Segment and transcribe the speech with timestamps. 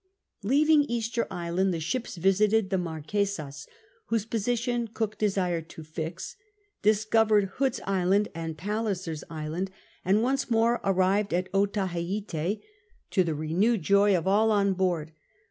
[0.41, 3.67] Leaving Easter Island the ships visite<l the Mar quesas,
[4.07, 6.37] whose position Cook desired to fix;
[6.81, 9.69] discovered Hood's Island and I'alliser's Island,
[10.03, 12.61] and once more VIII irsfv ISLANDS 105 arrived at Otaheite,
[13.11, 15.11] to the renewed joy of all on board.